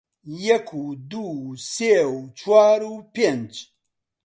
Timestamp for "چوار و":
2.39-2.95